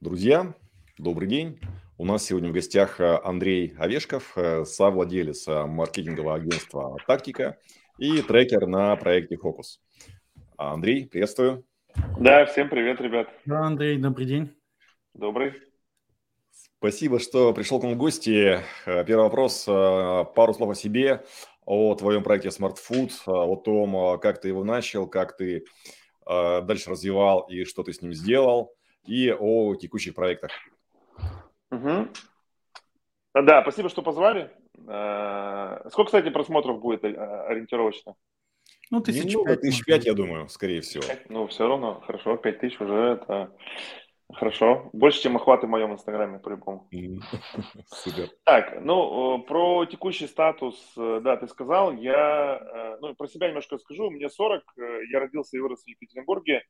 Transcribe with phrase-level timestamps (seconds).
[0.00, 0.54] Друзья,
[0.96, 1.58] добрый день.
[1.96, 7.58] У нас сегодня в гостях э, Андрей Овешков, э, совладелец э, маркетингового агентства «Тактика»
[7.98, 9.80] и трекер на проекте «Фокус».
[10.56, 11.64] Андрей, приветствую.
[12.16, 13.28] Да, всем привет, ребят.
[13.44, 14.54] Да, Андрей, добрый день.
[15.14, 15.54] Добрый.
[16.78, 18.60] Спасибо, что пришел к нам в гости.
[18.84, 19.64] Первый вопрос.
[19.64, 21.24] Пару слов о себе,
[21.66, 25.64] о твоем проекте Smart Food, о том, как ты его начал, как ты
[26.24, 28.76] дальше развивал и что ты с ним сделал–
[29.08, 30.52] и о текущих проектах.
[31.70, 32.08] Угу.
[33.34, 34.50] Да, спасибо, что позвали.
[34.86, 37.14] Э, сколько, кстати, просмотров будет э,
[37.46, 38.14] ориентировочно?
[38.90, 41.04] Ну, тысяч Немного, пять, тысяч пять, я думаю, скорее всего.
[41.28, 43.52] Ну, все равно, хорошо, пять тысяч уже это
[44.32, 44.90] хорошо.
[44.92, 46.88] Больше, чем охваты в моем инстаграме, по-любому.
[47.86, 48.28] Супер.
[48.44, 51.92] Так, ну, про текущий статус, э, да, ты сказал.
[51.92, 54.10] Я, ну, про себя немножко скажу.
[54.10, 54.62] Мне 40,
[55.10, 56.62] я родился и вырос в Екатеринбурге.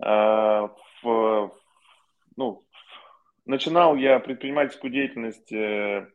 [0.00, 1.52] В,
[2.36, 2.64] ну,
[3.48, 6.06] начинал я предпринимательскую деятельность, э,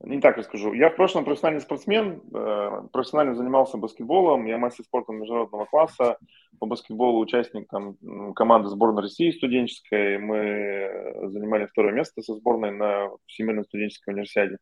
[0.00, 0.74] не так расскажу.
[0.74, 6.18] Я в прошлом профессиональный спортсмен, э, профессионально занимался баскетболом, я мастер спорта международного класса,
[6.58, 7.96] по баскетболу участник там,
[8.34, 14.58] команды сборной России студенческой, мы занимали второе место со сборной на Всемирной студенческой универсиаде.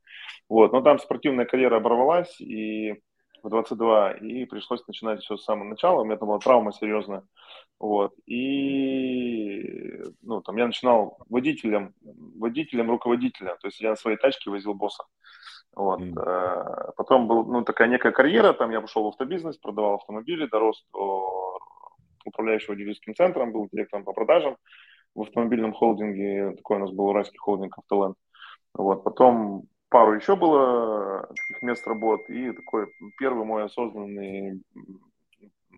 [0.48, 0.72] Вот.
[0.72, 2.94] Но там спортивная карьера оборвалась, и
[3.44, 6.00] в 22, и пришлось начинать все с самого начала.
[6.00, 7.22] У меня это была травма серьезная.
[7.78, 8.14] Вот.
[8.26, 13.56] И ну, там я начинал водителем, водителем, руководителем.
[13.60, 15.04] То есть я на своей тачке возил босса.
[15.76, 16.00] Вот.
[16.00, 16.92] Mm.
[16.96, 21.58] Потом был, ну, такая некая карьера, там я пошел в автобизнес, продавал автомобили, дорос до
[22.24, 24.56] управляющего дилерским центром, был директором по продажам
[25.14, 28.16] в автомобильном холдинге, такой у нас был уральский холдинг «Автоленд».
[28.72, 29.04] Вот.
[29.04, 34.60] Потом пару еще было таких мест работ, и такой первый мой осознанный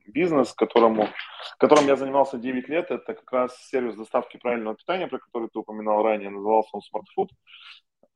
[0.07, 1.11] бизнес, которому,
[1.59, 5.59] которым я занимался 9 лет, это как раз сервис доставки правильного питания, про который ты
[5.59, 7.29] упоминал ранее, назывался он Smart Food.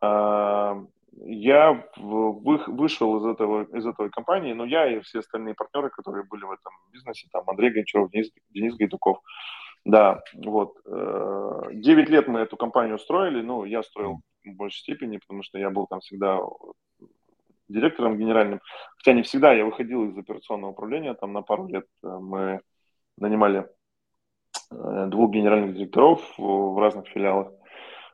[0.00, 6.24] А, я вышел из этого, из этой компании, но я и все остальные партнеры, которые
[6.24, 9.18] были в этом бизнесе, там Андрей Гончаров, Денис, Денис Гайдуков,
[9.85, 10.77] да, вот.
[10.85, 15.70] 9 лет мы эту компанию строили, ну, я строил в большей степени, потому что я
[15.70, 16.41] был там всегда
[17.70, 18.61] директором генеральным.
[18.96, 22.61] Хотя не всегда, я выходил из операционного управления, там на пару лет э, мы
[23.17, 23.69] нанимали
[24.70, 27.52] э, двух генеральных директоров в разных филиалах.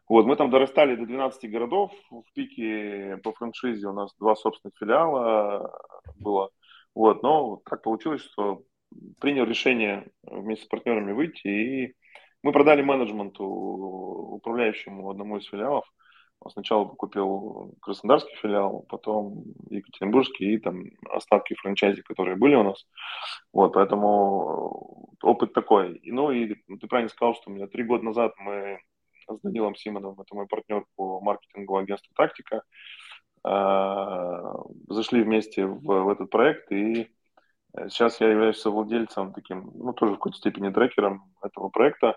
[0.08, 1.92] Вот, мы там дорастали до 12 городов.
[2.10, 5.72] В пике по франшизе у нас два собственных филиала
[6.20, 6.50] было.
[6.94, 8.62] Вот, но так получилось, что
[9.20, 11.94] принял решение вместе с партнерами выйти, и
[12.42, 15.84] мы продали менеджменту, управляющему одному из филиалов.
[16.48, 22.86] Сначала купил Краснодарский филиал, потом Екатеринбургский и там остатки франчайзи, которые были у нас.
[23.52, 25.98] Вот, поэтому опыт такой.
[26.04, 28.78] Ну и ты правильно сказал, что у меня три года назад мы
[29.28, 32.62] с Данилом Симоновым, это мой партнер по маркетингу агентства «Тактика»,
[33.42, 34.54] а,
[34.88, 37.08] зашли вместе в, в этот проект, и
[37.88, 42.16] сейчас я являюсь совладельцем таким, ну, тоже в какой-то степени трекером этого проекта.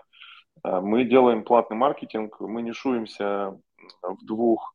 [0.62, 3.58] А, мы делаем платный маркетинг, мы нишуемся
[4.02, 4.74] в двух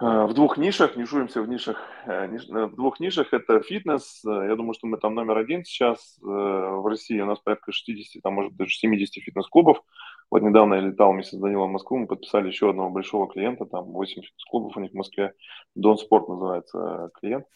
[0.00, 4.56] э, в двух нишах, нишуемся в нишах, э, э, в двух нишах, это фитнес, я
[4.56, 8.56] думаю, что мы там номер один сейчас в России, у нас порядка 60, там может
[8.56, 9.82] даже 70 фитнес-клубов,
[10.30, 13.66] вот недавно я летал вместе с Данилом в Москву, мы подписали еще одного большого клиента,
[13.66, 15.34] там 8 фитнес-клубов у них в Москве,
[15.74, 17.46] Дон Спорт называется клиент,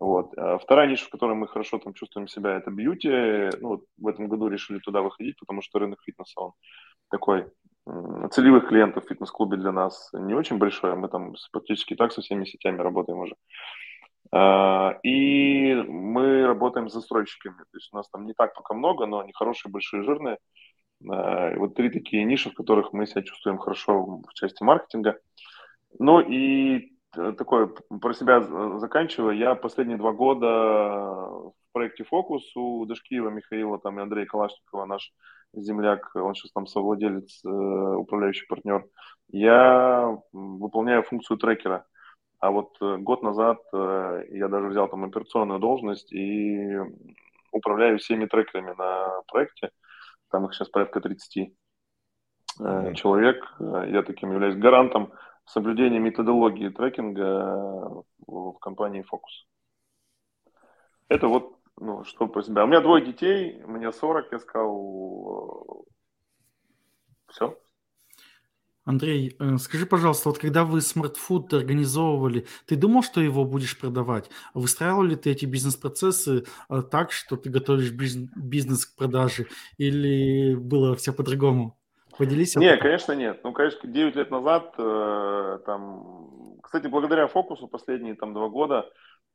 [0.00, 0.36] вот.
[0.36, 3.08] А вторая ниша, в которой мы хорошо там чувствуем себя, это бьюти.
[3.60, 6.52] Ну, вот в этом году решили туда выходить, потому что рынок фитнеса, он
[7.10, 7.46] такой
[8.30, 12.44] целевых клиентов в фитнес-клубе для нас не очень большой, мы там практически так со всеми
[12.44, 13.34] сетями работаем уже.
[14.30, 19.06] А, и мы работаем с застройщиками, то есть у нас там не так пока много,
[19.06, 20.38] но они хорошие, большие, жирные.
[21.10, 25.18] А, и вот три такие ниши, в которых мы себя чувствуем хорошо в части маркетинга.
[25.98, 27.70] Ну и э, такое
[28.00, 28.40] про себя
[28.78, 34.86] заканчивая, я последние два года в проекте «Фокус» у Дашкиева Михаила там, и Андрея Калашникова,
[34.86, 35.12] наш
[35.52, 38.86] земляк, он сейчас там совладелец, э, управляющий партнер,
[39.28, 41.86] я выполняю функцию трекера.
[42.40, 46.78] А вот э, год назад э, я даже взял там операционную должность и
[47.50, 49.70] управляю всеми трекерами на проекте.
[50.30, 51.50] Там их сейчас порядка 30
[52.60, 52.94] mm-hmm.
[52.94, 53.42] человек.
[53.58, 55.12] Я таким являюсь гарантом
[55.48, 59.46] соблюдения методологии трекинга в компании Focus.
[61.08, 62.64] Это вот ну, что про себя.
[62.64, 65.86] У меня двое детей, мне 40, я сказал,
[67.28, 67.58] все.
[68.84, 74.30] Андрей, э, скажи, пожалуйста, вот когда вы Food организовывали, ты думал, что его будешь продавать?
[74.54, 79.46] Выстраивал ли ты эти бизнес-процессы э, так, что ты готовишь бизнес к продаже,
[79.76, 81.77] или было все по-другому?
[82.18, 82.56] Поделись.
[82.56, 83.40] Нет, конечно, нет.
[83.44, 88.90] Ну, конечно, 9 лет назад, э, там, кстати, благодаря фокусу последние там два года,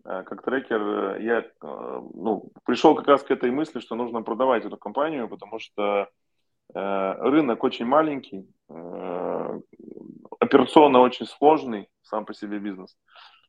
[0.06, 4.22] э, как трекер, э, я э, ну, пришел как раз к этой мысли, что нужно
[4.22, 6.10] продавать эту компанию, потому что
[6.76, 9.60] э, рынок очень маленький, э,
[10.42, 12.98] операционно очень сложный сам по себе бизнес.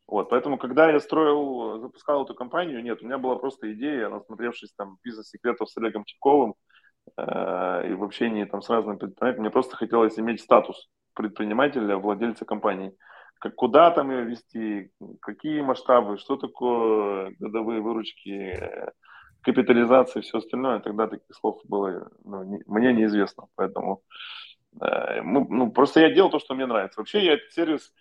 [0.07, 4.73] Вот, поэтому, когда я строил, запускал эту компанию, нет, у меня была просто идея, насмотревшись
[4.77, 6.55] там бизнес-секретов с Олегом Тиковым
[7.17, 12.45] э, и в общении там с разными предпринимателями, мне просто хотелось иметь статус предпринимателя, владельца
[12.45, 12.95] компании.
[13.41, 14.91] Как, куда там ее вести,
[15.21, 18.91] какие масштабы, что такое годовые выручки,
[19.43, 20.81] капитализация и все остальное.
[20.81, 23.45] Тогда таких слов было ну, не, мне неизвестно.
[23.55, 24.03] Поэтому
[24.81, 27.01] э, ну, ну, просто я делал то, что мне нравится.
[27.01, 27.93] Вообще я этот сервис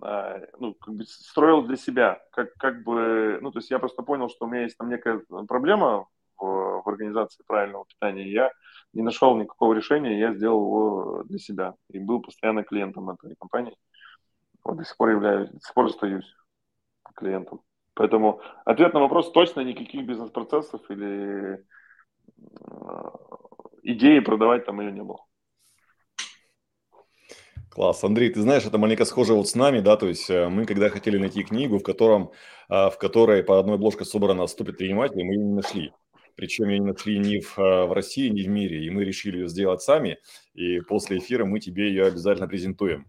[0.00, 4.02] а, ну, как бы строил для себя, как, как бы, ну, то есть я просто
[4.02, 6.08] понял, что у меня есть там некая проблема
[6.38, 8.50] в, в организации правильного питания, я
[8.92, 13.76] не нашел никакого решения, я сделал его для себя, и был постоянно клиентом этой компании.
[14.64, 16.36] Вот до сих пор являюсь, до сих пор остаюсь
[17.14, 17.60] клиентом.
[17.94, 23.10] Поэтому ответ на вопрос точно никаких бизнес-процессов или э,
[23.82, 25.24] идеи продавать там ее не было.
[27.74, 28.04] Класс.
[28.04, 30.90] Андрей, ты знаешь, это маленько схоже вот с нами, да, то есть э, мы когда
[30.90, 32.30] хотели найти книгу, в, котором,
[32.68, 35.92] а, в которой по одной обложке собрано 100 предпринимателей, мы ее не нашли.
[36.36, 38.84] Причем ее не нашли ни в, э, в России, ни в мире.
[38.84, 40.18] И мы решили ее сделать сами.
[40.54, 43.06] И после эфира мы тебе ее обязательно презентуем.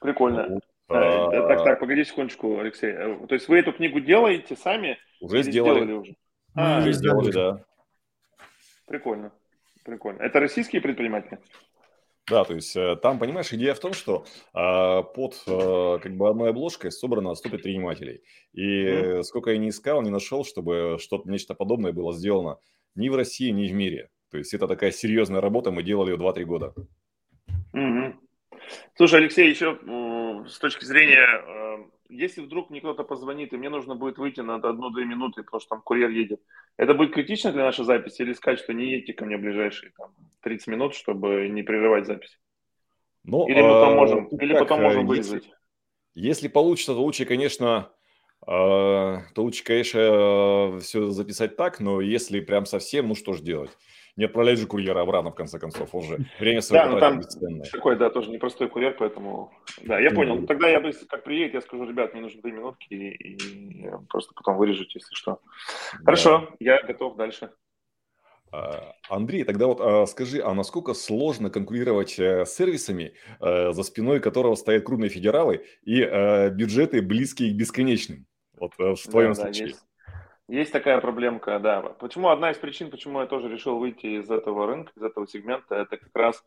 [0.00, 0.46] Прикольно.
[0.48, 0.62] Вот.
[0.88, 1.30] А...
[1.48, 2.92] Так, так, погоди секундочку, Алексей.
[2.92, 4.98] То есть вы эту книгу делаете сами?
[5.20, 5.84] Уже сделали.
[5.84, 6.16] сделали уже?
[6.54, 7.64] А, уже сделали, да.
[8.86, 9.32] Прикольно.
[9.84, 10.22] Прикольно.
[10.22, 11.38] Это российские предприниматели?
[12.28, 14.24] Да, то есть э, там, понимаешь, идея в том, что
[14.54, 18.22] э, под э, как бы одной обложкой собрано 100 предпринимателей.
[18.52, 19.22] И mm.
[19.24, 22.58] сколько я не искал, не нашел, чтобы что-то, нечто подобное было сделано
[22.94, 24.10] ни в России, ни в мире.
[24.30, 26.74] То есть это такая серьезная работа, мы делали ее 2-3 года.
[27.74, 28.14] Mm-hmm.
[28.94, 29.78] Слушай, Алексей, еще
[30.48, 31.26] с точки зрения
[32.12, 35.70] если вдруг мне кто-то позвонит, и мне нужно будет выйти на одну-две минуты, потому что
[35.70, 36.40] там курьер едет,
[36.76, 40.14] это будет критично для нашей записи или сказать, что не едьте ко мне ближайшие там,
[40.42, 42.38] 30 минут, чтобы не прерывать запись?
[43.24, 45.44] Ну, или мы потом можем, э, или потом можем вырезать?
[45.44, 45.56] Если,
[46.14, 47.92] если получится, то лучше, конечно,
[48.46, 53.70] э, то лучше, конечно, все записать так, но если прям совсем, ну что ж делать?
[54.16, 57.64] Не отправлять же курьера обратно, в конце концов, уже время свое да, ну, там бесценное.
[57.70, 60.46] Такой, да, тоже непростой курьер, поэтому, да, я понял.
[60.46, 64.56] Тогда я, как приедет, я скажу, ребят, мне нужны две минутки, и, и просто потом
[64.56, 65.40] вырежете, если что.
[66.04, 66.56] Хорошо, да.
[66.60, 67.50] я готов дальше.
[68.52, 73.82] А, Андрей, тогда вот а, скажи, а насколько сложно конкурировать э, с сервисами, э, за
[73.82, 78.26] спиной которого стоят крупные федералы и э, бюджеты близкие к бесконечным?
[78.58, 79.64] Вот в твоем да, случае.
[79.64, 79.84] Да, есть.
[80.48, 81.80] Есть такая проблемка, да.
[81.80, 85.74] Почему одна из причин, почему я тоже решил выйти из этого рынка, из этого сегмента,
[85.74, 86.44] это как раз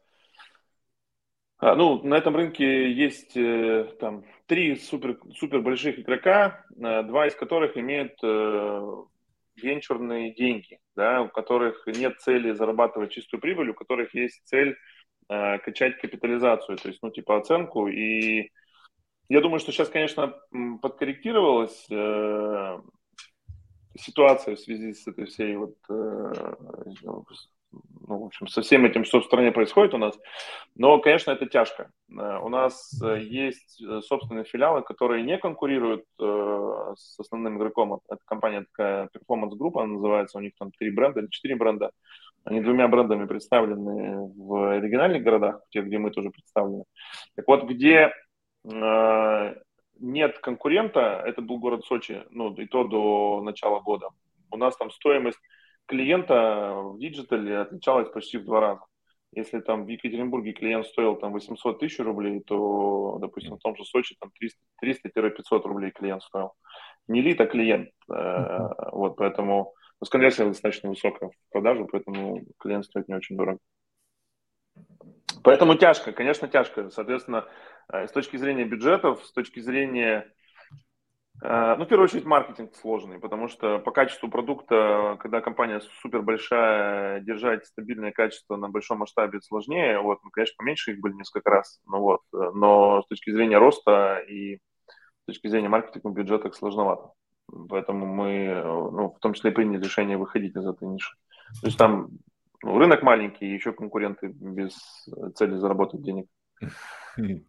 [1.58, 7.28] а, ну, на этом рынке есть э, там три супер, супер больших игрока, э, два
[7.28, 8.96] из которых имеют э,
[9.56, 14.76] венчурные деньги, да, у которых нет цели зарабатывать чистую прибыль, у которых есть цель
[15.30, 17.88] э, качать капитализацию, то есть, ну, типа оценку.
[17.88, 18.52] И
[19.30, 20.38] я думаю, что сейчас, конечно,
[20.82, 22.80] подкорректировалось э,
[23.98, 26.54] ситуация в связи с этой всей вот, э,
[27.02, 27.26] ну,
[27.72, 30.18] в общем, со всем этим, что в стране происходит у нас.
[30.76, 31.92] Но, конечно, это тяжко.
[32.10, 38.00] Э, у нас э, есть собственные филиалы, которые не конкурируют с основным игроком.
[38.10, 41.92] Это компания такая Performance Group, она называется, у них там три бренда или четыре бренда.
[42.44, 46.84] Они двумя брендами представлены в региональных городах, те, где мы тоже представлены.
[47.36, 48.14] Так вот, где
[50.00, 54.10] нет конкурента, это был город Сочи, ну, и то до начала года.
[54.52, 55.40] У нас там стоимость
[55.86, 58.82] клиента в digital е отличалась почти в два раза.
[59.32, 63.84] Если там в Екатеринбурге клиент стоил там 800 тысяч рублей, то, допустим, в том же
[63.84, 64.32] Сочи там
[64.82, 66.54] 300-500 рублей клиент стоил.
[67.08, 67.90] Не лид, а клиент.
[68.10, 68.74] Uh-huh.
[68.94, 73.60] Вот, поэтому ну, конверсия достаточно высокая в продажу, поэтому клиент стоит не очень дорого.
[75.46, 76.90] Поэтому тяжко, конечно, тяжко.
[76.90, 77.46] Соответственно,
[77.94, 80.34] э, с точки зрения бюджетов, с точки зрения,
[81.44, 86.24] э, ну, в первую очередь, маркетинг сложный, потому что по качеству продукта, когда компания супер
[86.24, 90.00] большая, держать стабильное качество на большом масштабе сложнее.
[90.00, 94.18] Вот, мы, конечно, поменьше их были несколько раз, ну вот, но с точки зрения роста
[94.28, 97.12] и с точки зрения маркетинга бюджета сложновато.
[97.70, 101.16] Поэтому мы, ну, в том числе, приняли решение выходить из этой ниши.
[101.62, 102.10] То есть там
[102.64, 104.76] ну, рынок маленький, еще конкуренты без
[105.36, 106.28] цели заработать денег.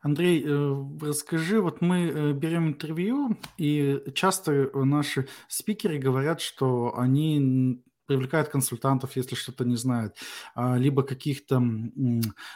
[0.00, 7.82] Андрей, э, расскажи, вот мы э, берем интервью, и часто наши спикеры говорят, что они
[8.08, 10.16] привлекают консультантов, если что-то не знают,
[10.54, 11.62] а, либо каких-то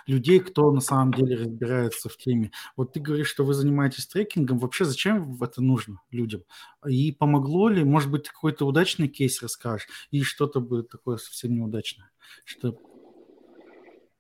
[0.07, 2.51] людей, кто на самом деле разбирается в теме.
[2.75, 4.59] Вот ты говоришь, что вы занимаетесь трекингом.
[4.59, 6.43] Вообще зачем это нужно людям?
[6.89, 7.85] И помогло ли?
[7.85, 9.87] Может быть, какой-то удачный кейс расскажешь?
[10.11, 12.11] И что-то будет такое совсем неудачное?
[12.45, 12.79] Что...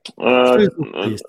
[0.05, 1.25] Что э, есть?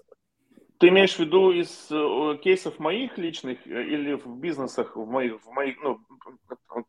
[0.83, 5.41] Ты имеешь в виду из э, кейсов моих личных э, или в бизнесах, в моих,
[5.41, 6.01] в моих ну,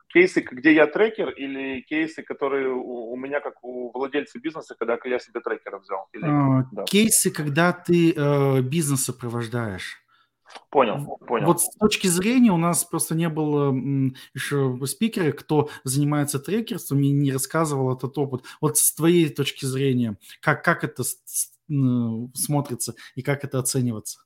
[0.09, 4.99] кейсы, где я трекер, или кейсы, которые у, у меня как у владельца бизнеса, когда
[5.05, 6.09] я себе трекера взял?
[6.13, 6.83] Или, а, да.
[6.87, 10.01] Кейсы, когда ты э, бизнес сопровождаешь.
[10.71, 11.47] Понял, понял.
[11.47, 13.73] Вот с точки зрения у нас просто не было
[14.35, 18.43] еще спикера, кто занимается трекерством и не рассказывал этот опыт.
[18.61, 21.05] Вот с твоей точки зрения, как, как это
[22.35, 24.24] смотрится и как это оцениваться?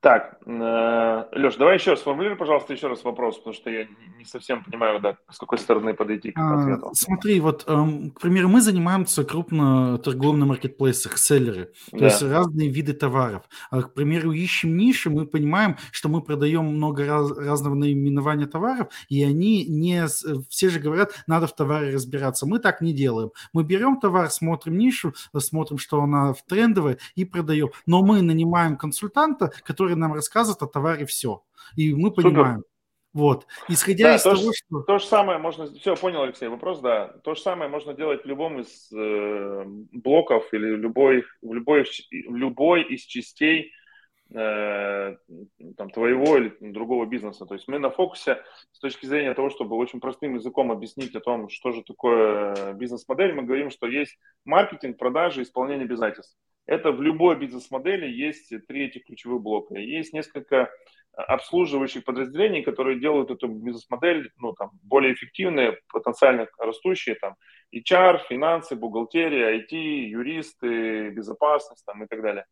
[0.00, 4.24] Так, э, Леш, давай еще раз сформулируй, пожалуйста, еще раз вопрос, потому что я не
[4.24, 6.90] совсем понимаю, да, с какой стороны подойти к а, ответу.
[6.94, 12.04] Смотри, вот, эм, к примеру, мы занимаемся крупно торговым на маркетплейсах, селлеры, то да.
[12.04, 13.42] есть разные виды товаров.
[13.72, 18.88] А, к примеру, ищем ниши, мы понимаем, что мы продаем много раз, разного наименования товаров,
[19.08, 20.06] и они не...
[20.48, 22.46] Все же говорят, надо в товаре разбираться.
[22.46, 23.32] Мы так не делаем.
[23.52, 27.70] Мы берем товар, смотрим нишу, смотрим, что она в трендовой, и продаем.
[27.84, 31.42] Но мы нанимаем консультанта, который нам рассказывает о товаре все.
[31.76, 32.58] И мы понимаем.
[32.58, 32.68] Супер.
[33.14, 33.46] Вот.
[33.68, 34.82] Исходя да, из то того, же, что...
[34.82, 35.66] То же самое можно...
[35.74, 37.08] Все, понял, Алексей, вопрос, да.
[37.24, 42.36] То же самое можно делать в любом из э, блоков или любой, в, любой, в
[42.36, 43.72] любой из частей
[44.30, 45.16] э,
[45.76, 47.46] там, твоего или другого бизнеса.
[47.46, 48.42] То есть мы на фокусе
[48.72, 53.32] с точки зрения того, чтобы очень простым языком объяснить о том, что же такое бизнес-модель,
[53.32, 56.36] мы говорим, что есть маркетинг, продажи, исполнение обязательств.
[56.68, 59.74] Это в любой бизнес-модели есть три этих ключевых блока.
[59.76, 60.70] Есть несколько
[61.14, 67.36] обслуживающих подразделений, которые делают эту бизнес-модель ну, там, более эффективной, потенциально растущие, там,
[67.74, 72.44] HR, финансы, бухгалтерия, IT, юристы, безопасность там, и так далее.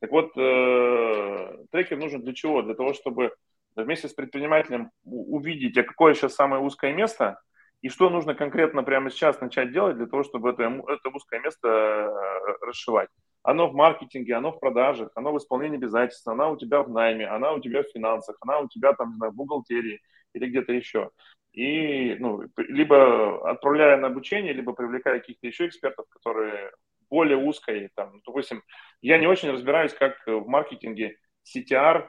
[0.00, 2.62] Так вот, э, трекер нужен для чего?
[2.62, 3.34] Для того, чтобы
[3.74, 7.40] вместе с предпринимателем увидеть, а какое сейчас самое узкое место,
[7.82, 11.68] и что нужно конкретно прямо сейчас начать делать для того, чтобы это, это узкое место
[11.68, 13.10] э, расшивать
[13.46, 17.28] оно в маркетинге, оно в продажах, оно в исполнении обязательств, она у тебя в найме,
[17.28, 20.00] она у тебя в финансах, она у тебя там, не знаю, в бухгалтерии
[20.34, 21.10] или где-то еще.
[21.52, 26.72] И, ну, либо отправляя на обучение, либо привлекая каких-то еще экспертов, которые
[27.08, 28.64] более узкой, там, допустим,
[29.00, 32.08] я не очень разбираюсь, как в маркетинге CTR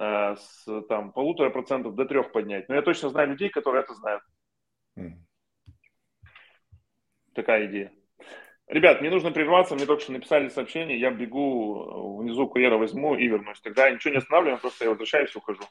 [0.00, 3.92] э, с там полутора процентов до трех поднять, но я точно знаю людей, которые это
[3.92, 4.22] знают.
[4.96, 5.12] Mm.
[7.34, 7.92] Такая идея.
[8.68, 13.26] Ребят, мне нужно прерваться, мне только что написали сообщение, я бегу внизу курьера возьму и
[13.26, 13.60] вернусь.
[13.60, 15.62] Тогда ничего не останавливаем, просто я возвращаюсь и ухожу.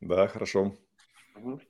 [0.00, 0.74] Да, хорошо.
[1.36, 1.60] Угу.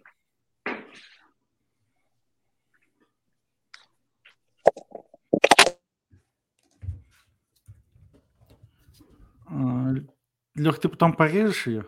[10.55, 11.87] Лех, ты потом порежешь ее,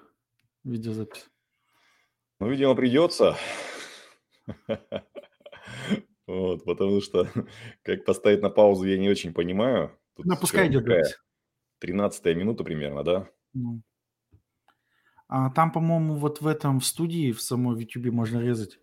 [0.64, 1.28] видеозапись?
[2.40, 3.36] Ну, видимо, придется.
[6.32, 7.28] Вот, потому что
[7.82, 9.98] как поставить на паузу, я не очень понимаю.
[10.16, 10.84] Тут ну, пускай идет.
[10.84, 11.04] Такая
[11.80, 13.28] 13 минута примерно, да?
[13.52, 13.82] Ну.
[15.28, 18.78] А там, по-моему, вот в этом в студии, в самой YouTube можно резать.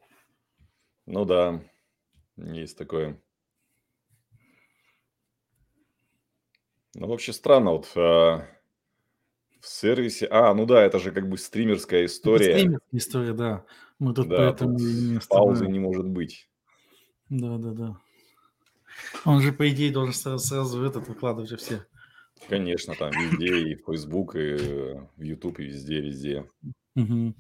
[1.08, 1.63] Ну да,
[2.38, 3.20] есть такое.
[6.94, 8.48] Ну, вообще странно, вот а,
[9.60, 10.27] в сервисе...
[10.29, 12.50] А, ну да, это же как бы стримерская история.
[12.51, 13.65] Это стримерская история, да.
[13.98, 16.50] Мы тут да, поэтому тут не паузы не может быть.
[17.29, 17.98] Да, да, да.
[19.25, 21.86] Он же, по идее, должен сразу, сразу этот выкладывать все.
[22.48, 24.55] Конечно, там везде, и в Facebook, и
[25.17, 26.50] в YouTube, и везде, везде.
[26.95, 27.36] Угу.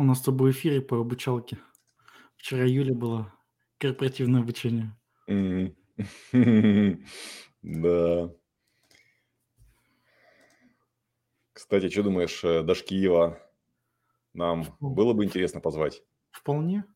[0.00, 1.58] У нас с тобой эфиры по обучалке.
[2.36, 3.34] Вчера Юля была
[3.76, 4.96] корпоративное обучение.
[7.62, 8.30] Да.
[11.52, 13.46] Кстати, что думаешь, э, Дашкиева
[14.32, 16.02] нам было бы интересно позвать?
[16.30, 16.86] Вполне.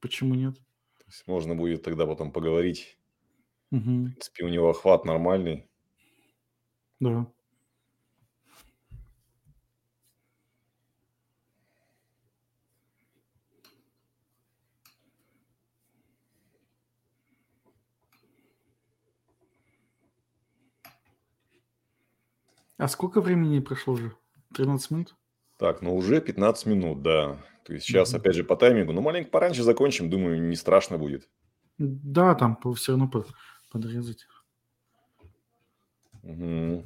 [0.00, 0.54] Почему нет?
[0.98, 3.00] То есть можно будет тогда потом поговорить
[3.72, 3.80] Угу.
[3.80, 5.68] В принципе, у него охват нормальный.
[7.00, 7.26] Да.
[22.78, 24.12] А сколько времени прошло уже?
[24.54, 25.16] 13 минут?
[25.58, 27.38] Так, ну уже 15 минут, да.
[27.64, 28.20] То есть сейчас, Мгм.
[28.20, 28.92] опять же, по таймингу.
[28.92, 31.28] Ну, маленько пораньше закончим, думаю, не страшно будет.
[31.78, 33.10] Да, там все равно
[33.70, 34.26] подрезать.
[36.22, 36.84] Мгм.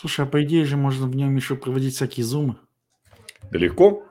[0.00, 2.56] Слушай, а по идее же можно в нем еще проводить всякие зумы.
[3.50, 4.08] Да легко.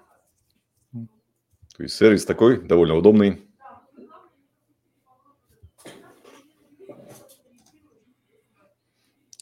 [0.93, 3.41] То есть сервис такой, довольно удобный.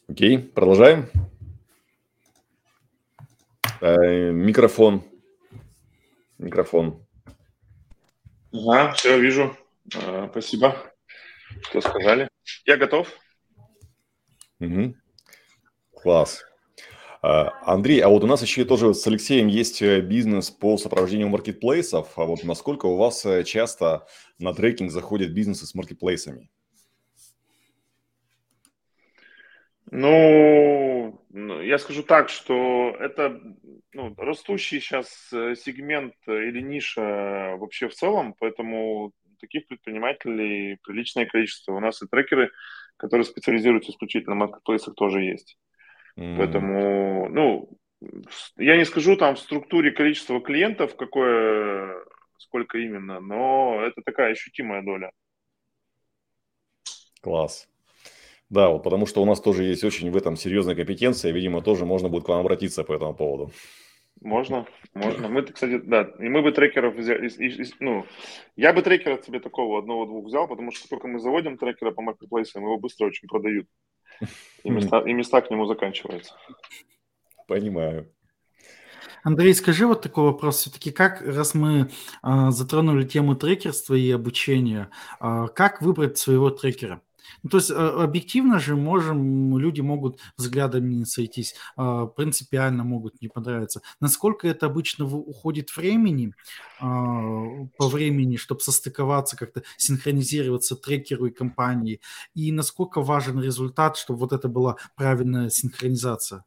[0.08, 1.10] Окей, продолжаем.
[3.82, 5.04] Э, микрофон.
[6.38, 7.06] Микрофон.
[8.54, 9.54] Ага, все, вижу.
[9.94, 10.78] Э, спасибо,
[11.64, 12.30] что сказали.
[12.66, 13.10] Я готов.
[14.62, 14.96] Угу.
[16.02, 16.46] Класс.
[17.22, 21.30] А, Андрей, а вот у нас еще тоже с Алексеем есть э, бизнес по сопровождению
[21.30, 22.18] маркетплейсов.
[22.18, 26.50] А вот насколько у вас э, часто на трекинг заходят бизнесы с маркетплейсами?
[29.90, 33.42] Ну, я скажу так, что это
[33.94, 41.74] ну, растущий сейчас э, сегмент или ниша вообще в целом, поэтому таких предпринимателей приличное количество.
[41.74, 42.52] У нас и трекеры,
[42.98, 45.58] которые специализируются исключительно на маркетплейсах, тоже есть.
[46.18, 46.38] Mm.
[46.38, 47.70] Поэтому, ну,
[48.58, 52.04] я не скажу там в структуре количества клиентов, какое,
[52.38, 55.12] сколько именно, но это такая ощутимая доля.
[57.22, 57.70] Класс.
[58.50, 61.86] Да, вот потому что у нас тоже есть очень в этом серьезная компетенция, видимо, тоже
[61.86, 63.52] можно будет к вам обратиться по этому поводу.
[64.22, 65.28] Можно, можно.
[65.28, 68.06] Мы, кстати, да, и мы бы трекеров взяли, и, и, ну,
[68.56, 72.64] я бы трекера себе такого одного-двух взял, потому что только мы заводим трекера по маркетплейсам,
[72.64, 73.68] его быстро очень продают.
[74.64, 76.34] И места, и места к нему заканчиваются.
[77.48, 78.12] Понимаю.
[79.24, 80.58] Андрей, скажи вот такой вопрос.
[80.58, 81.90] Все-таки как, раз мы
[82.22, 87.02] а, затронули тему трекерства и обучения, а, как выбрать своего трекера?
[87.44, 93.22] Ну, то есть а, объективно же можем, люди могут взглядами не сойтись, а, принципиально могут
[93.22, 93.82] не понравиться.
[94.00, 96.34] Насколько это обычно уходит времени,
[96.80, 102.02] а, по времени, чтобы состыковаться, как-то синхронизироваться трекеру и компании,
[102.36, 106.44] и насколько важен результат, чтобы вот это была правильная синхронизация?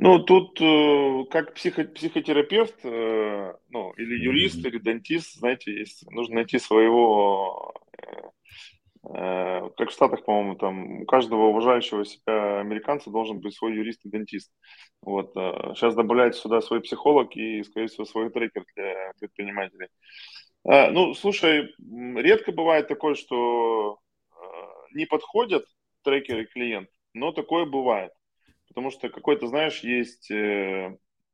[0.00, 6.36] Ну, тут э, как психо психотерапевт, э, ну, или юрист, или дантист, знаете, есть, нужно
[6.36, 8.28] найти своего э, Э,
[9.02, 14.10] как в Штатах, по-моему, там у каждого уважающего себя американца должен быть свой юрист и
[14.10, 14.52] дентист.
[15.02, 15.32] Вот.
[15.34, 19.88] Сейчас э, добавляется сюда свой психолог и, скорее всего, свой трекер для предпринимателей.
[20.68, 21.74] Э, ну, слушай,
[22.16, 23.98] редко бывает такое, что
[24.92, 25.64] не подходят
[26.02, 28.12] трекер и клиент, но такое бывает.
[28.68, 30.30] Потому что какой-то, знаешь, есть,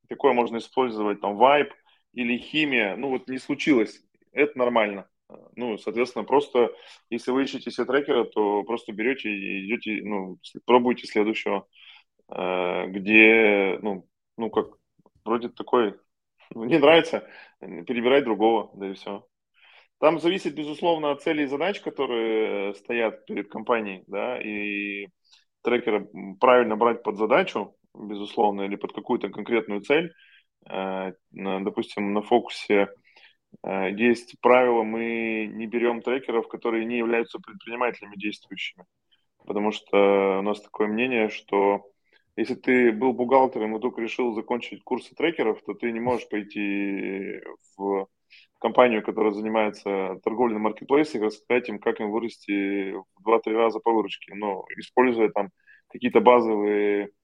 [0.09, 1.73] такое можно использовать, там, вайб
[2.13, 4.01] или химия, ну вот не случилось,
[4.33, 5.09] это нормально.
[5.57, 6.73] Ну, соответственно, просто
[7.11, 11.67] если вы ищете себе трекера, то просто берете и идете, ну, пробуйте следующего,
[12.31, 14.69] э, где, ну, ну, как,
[15.25, 15.97] вроде такой,
[16.55, 17.29] ну, не нравится,
[17.61, 19.27] перебирай другого, да и все.
[19.99, 25.09] Там зависит, безусловно, от целей и задач, которые стоят перед компанией, да, и
[25.63, 26.07] трекера
[26.41, 30.13] правильно брать под задачу, безусловно, или под какую-то конкретную цель.
[30.69, 33.04] Э, допустим, на фокусе Э,
[33.63, 38.85] есть правило, мы не берем трекеров, которые не являются предпринимателями действующими.
[39.47, 41.85] Потому что у нас такое мнение, что
[42.37, 47.41] если ты был бухгалтером и только решил закончить курсы трекеров, то ты не можешь пойти
[47.77, 48.09] в
[48.59, 53.79] компанию, которая занимается торговлей на маркетплейсе, и рассказать им, как им вырасти в 2-3 раза
[53.81, 55.51] по выручке, но используя там
[55.89, 57.11] какие-то базовые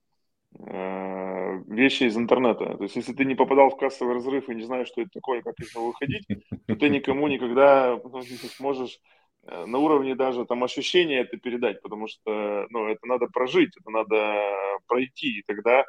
[0.53, 2.77] вещи из интернета.
[2.77, 5.41] То есть, если ты не попадал в кассовый разрыв и не знаешь, что это такое,
[5.41, 6.27] как из него выходить,
[6.67, 8.99] то ты никому никогда ну, не сможешь
[9.43, 13.89] э, на уровне даже там ощущения это передать, потому что ну, это надо прожить, это
[13.89, 14.43] надо
[14.87, 15.85] пройти, и тогда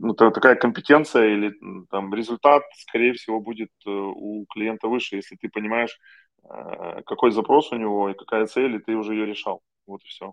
[0.00, 1.54] ну, такая компетенция или
[1.90, 5.98] там результат, скорее всего, будет э, у клиента выше, если ты понимаешь,
[6.44, 9.62] э, какой запрос у него и какая цель, и ты уже ее решал.
[9.86, 10.32] Вот и все.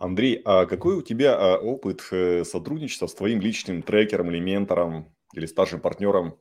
[0.00, 5.14] Андрей, а какой у тебя а, опыт э, сотрудничества с твоим личным трекером или ментором
[5.34, 6.38] или старшим партнером?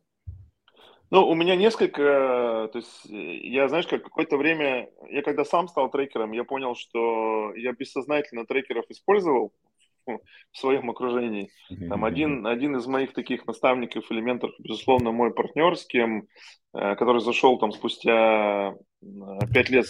[1.11, 5.91] Ну, у меня несколько, то есть я, знаешь, как какое-то время, я когда сам стал
[5.91, 9.51] трекером, я понял, что я бессознательно трекеров использовал
[10.07, 11.49] в своем окружении.
[11.89, 16.27] Там один, один из моих таких наставников, элементов, безусловно, мой партнер, с кем,
[16.73, 18.73] э, который зашел там спустя
[19.53, 19.85] пять лет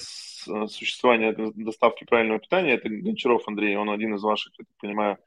[0.67, 5.17] существования доставки правильного питания, это Гончаров Андрей, он один из ваших, я так понимаю,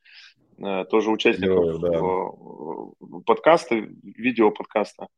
[0.59, 3.21] Э, тоже участников да, да.
[3.27, 5.09] подкаста, видео-подкаста.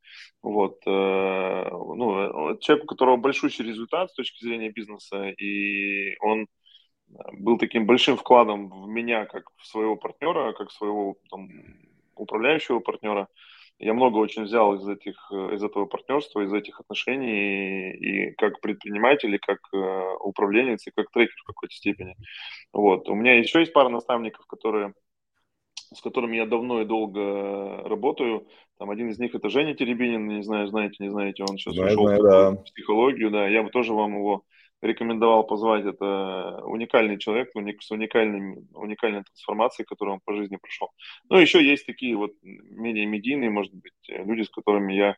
[0.42, 0.78] Вот.
[0.86, 6.46] Э, ну, человек, у которого большущий результат с точки зрения бизнеса, и он
[7.32, 11.48] был таким большим вкладом в меня, как в своего партнера, как своего там,
[12.14, 13.28] управляющего партнера.
[13.78, 18.60] Я много очень взял из, этих, из этого партнерства, из этих отношений, и, и как
[18.60, 22.16] предприниматель, и как э, управленец, и как трекер в какой-то степени.
[22.72, 23.08] Вот.
[23.08, 24.94] У меня еще есть пара наставников, которые
[25.92, 28.48] с которыми я давно и долго работаю.
[28.78, 31.92] Там один из них это Женя Теребинин, не знаю, знаете, не знаете, он сейчас знаю,
[31.92, 32.50] ушел знаю, да.
[32.52, 34.44] в психологию, да, я бы тоже вам его
[34.84, 35.84] рекомендовал позвать.
[35.84, 40.90] Это уникальный человек с уникальной, уникальной трансформацией, которую он по жизни прошел.
[41.28, 45.16] Ну, еще есть такие вот менее медийные, может быть, люди, с которыми я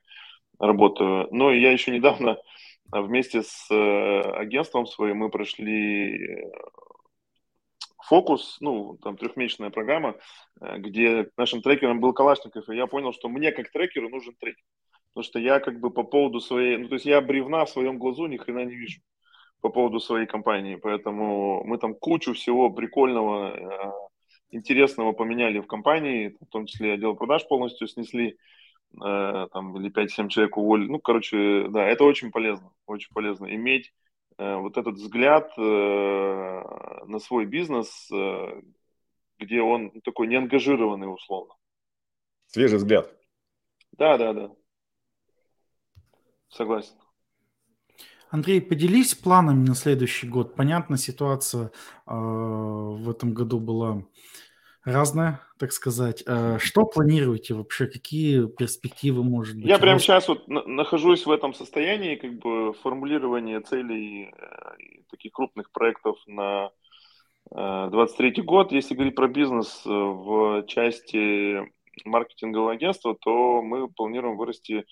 [0.58, 1.28] работаю.
[1.30, 2.38] Но я еще недавно
[2.90, 6.48] вместе с э, агентством своим мы прошли
[8.04, 10.16] фокус, ну, там трехмесячная программа,
[10.60, 14.62] э, где нашим трекером был Калашников, и я понял, что мне как трекеру нужен трекер.
[15.12, 17.98] Потому что я как бы по поводу своей, ну, то есть я бревна в своем
[17.98, 19.00] глазу ни хрена не вижу
[19.66, 23.92] по поводу своей компании, поэтому мы там кучу всего прикольного, э,
[24.50, 28.36] интересного поменяли в компании, в том числе отдел продаж полностью снесли,
[28.94, 30.88] э, там, или 5-7 человек уволили.
[30.88, 33.92] Ну, короче, да, это очень полезно, очень полезно иметь
[34.38, 38.08] Э, вот этот взгляд на свой бизнес,
[39.38, 41.54] где он такой неангажированный условно.
[42.46, 43.10] Свежий взгляд.
[43.92, 44.50] Да, да, да.
[46.48, 46.94] Согласен.
[48.36, 50.54] Андрей, поделись планами на следующий год.
[50.54, 51.70] Понятно, ситуация
[52.06, 54.02] э, в этом году была
[54.84, 56.22] разное, так сказать.
[56.26, 57.86] Э, что планируете вообще?
[57.86, 59.64] Какие перспективы, может быть?
[59.64, 65.70] Я прямо сейчас вот нахожусь в этом состоянии, как бы формулирования целей э, таких крупных
[65.70, 66.72] проектов на
[67.50, 68.70] 23 э, год.
[68.70, 71.72] Если говорить про бизнес в части
[72.04, 74.84] маркетингового агентства, то мы планируем вырасти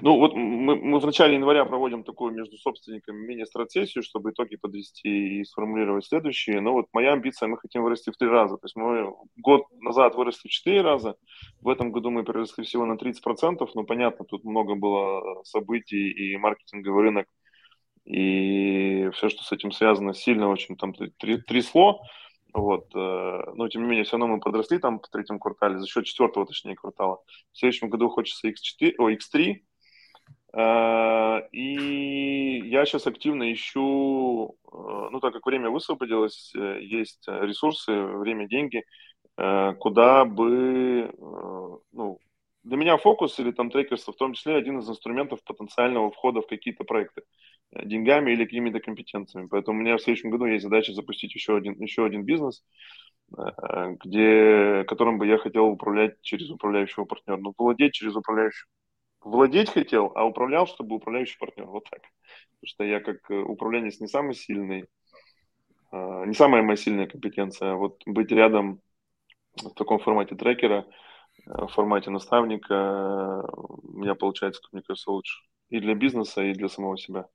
[0.00, 5.40] ну, вот мы, мы в начале января проводим такую между собственниками мини-стратсессию, чтобы итоги подвести
[5.40, 6.60] и сформулировать следующие.
[6.60, 8.56] Но вот моя амбиция, мы хотим вырасти в три раза.
[8.56, 11.16] То есть мы год назад выросли в четыре раза,
[11.60, 16.36] в этом году мы переросли всего на 30%, но понятно, тут много было событий и
[16.36, 17.26] маркетинговый рынок,
[18.04, 22.00] и все, что с этим связано, сильно очень там трясло.
[22.52, 25.86] Вот, э, но тем не менее, все равно мы подросли там в третьем квартале, за
[25.86, 27.22] счет четвертого, точнее, квартала.
[27.52, 29.60] В следующем году хочется X4, о, X3.
[30.52, 38.48] Э, и я сейчас активно ищу, э, ну, так как время высвободилось, есть ресурсы, время,
[38.48, 38.84] деньги,
[39.36, 41.10] куда бы,
[41.92, 42.18] ну,
[42.62, 46.46] для меня фокус или там трекерство в том числе один из инструментов потенциального входа в
[46.46, 47.22] какие-то проекты.
[47.72, 49.46] Э, деньгами или какими-то компетенциями.
[49.46, 52.64] Поэтому у меня в следующем году есть задача запустить еще один, еще один бизнес,
[53.36, 57.38] э, где, которым бы я хотел управлять через управляющего партнера.
[57.38, 58.68] Ну, владеть через управляющего.
[59.22, 61.66] Владеть хотел, а управлял, чтобы управляющий партнер.
[61.66, 62.00] Вот так.
[62.00, 64.86] Потому что я как э, управленец не самый сильный,
[65.92, 67.72] не самая моя сильная компетенция.
[67.72, 68.80] А вот быть рядом
[69.56, 70.86] в таком формате трекера,
[71.46, 75.42] в формате наставника, у меня получается, мне кажется, лучше.
[75.68, 77.26] И для бизнеса, и для самого себя.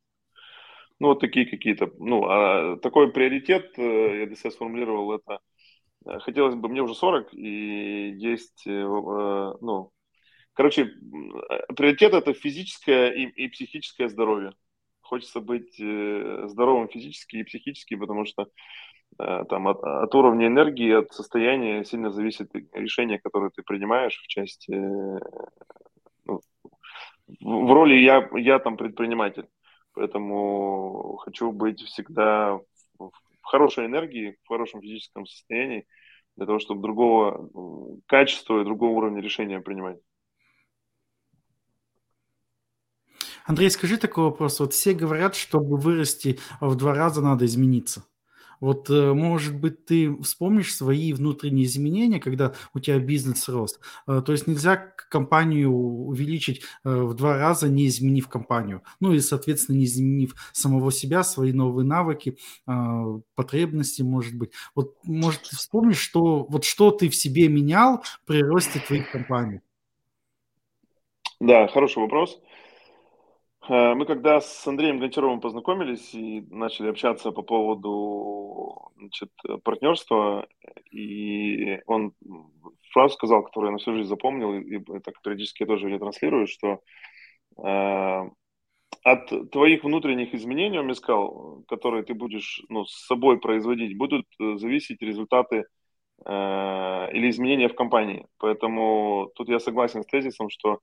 [0.99, 5.39] Ну, вот такие какие-то, ну, а такой приоритет, э, я для себя сформулировал это,
[6.05, 9.91] э, хотелось бы, мне уже 40, и есть, э, ну,
[10.53, 10.91] короче,
[11.75, 14.53] приоритет это физическое и, и психическое здоровье.
[15.01, 18.47] Хочется быть здоровым физически и психически, потому что
[19.17, 24.71] там от, от уровня энергии, от состояния сильно зависит решение, которое ты принимаешь в части,
[26.25, 26.41] ну,
[27.41, 29.47] в роли я, я там предприниматель.
[29.95, 32.59] Поэтому хочу быть всегда
[32.99, 35.87] в хорошей энергии, в хорошем физическом состоянии,
[36.35, 39.97] для того, чтобы другого качества и другого уровня решения принимать.
[43.45, 44.59] Андрей, скажи такой вопрос.
[44.59, 48.03] Вот все говорят, чтобы вырасти в два раза, надо измениться.
[48.59, 53.79] Вот, э, может быть, ты вспомнишь свои внутренние изменения, когда у тебя бизнес рос.
[54.07, 58.81] Э, то есть нельзя компанию увеличить э, в два раза, не изменив компанию.
[58.99, 62.37] Ну и, соответственно, не изменив самого себя, свои новые навыки,
[63.35, 64.51] потребности, может быть.
[64.73, 69.61] Вот, может, ты вспомнишь, что, вот что ты в себе менял при росте твоих компаний?
[71.39, 72.39] Да, хороший вопрос.
[72.41, 72.54] Э,
[73.69, 79.31] мы когда с Андреем Гончаровым познакомились и начали общаться по поводу значит,
[79.63, 80.47] партнерства,
[80.91, 82.13] и он
[82.91, 86.47] фразу сказал, которую я на всю жизнь запомнил, и так периодически я тоже ее транслирую,
[86.47, 86.79] что
[87.57, 88.29] э,
[89.03, 94.25] от твоих внутренних изменений, он мне сказал, которые ты будешь ну, с собой производить, будут
[94.39, 95.65] э, зависеть результаты
[96.25, 98.25] э, или изменения в компании.
[98.37, 100.79] Поэтому тут я согласен с тезисом, что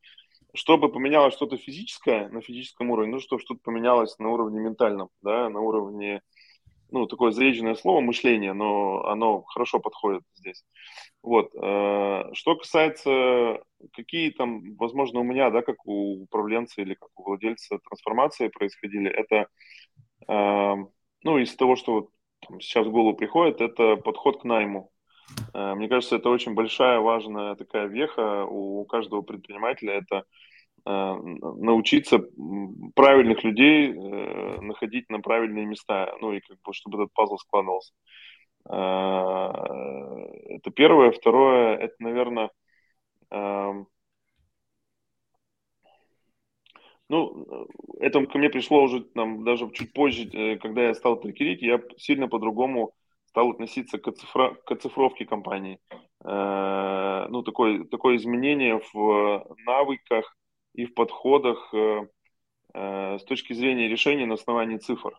[0.54, 5.48] чтобы поменялось что-то физическое на физическом уровне, ну, чтобы что-то поменялось на уровне ментальном, да,
[5.48, 6.22] на уровне,
[6.90, 10.62] ну, такое заезженное слово мышление, но оно хорошо подходит здесь.
[11.22, 11.50] Вот.
[11.54, 13.62] Э, что касается,
[13.92, 19.10] какие там, возможно, у меня, да, как у управленца или как у владельца трансформации происходили,
[19.10, 19.46] это,
[20.28, 20.74] э,
[21.22, 22.08] ну, из того, что вот
[22.60, 24.91] сейчас в голову приходит, это подход к найму.
[25.54, 29.94] Э, мне кажется, это очень большая, важная такая веха у каждого предпринимателя.
[29.94, 30.24] Это
[30.86, 32.20] э, научиться
[32.94, 37.92] правильных людей э, находить на правильные места, ну и как бы, чтобы этот пазл складывался.
[38.64, 38.70] Это
[40.72, 41.10] первое.
[41.10, 42.50] Второе, это, наверное,
[47.08, 47.66] ну,
[47.98, 52.28] это ко мне пришло уже там, даже чуть позже, когда я стал трекерить, я сильно
[52.28, 52.94] по-другому
[53.32, 54.54] стал относиться к, оцифра...
[54.66, 55.78] к оцифровке компании.
[56.22, 60.36] Э, ну, такое, такое изменение в навыках
[60.74, 62.06] и в подходах э,
[62.74, 65.18] э, с точки зрения решения на основании цифр.